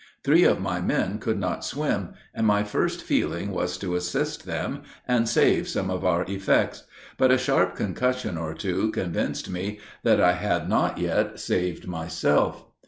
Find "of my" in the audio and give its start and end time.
0.45-0.81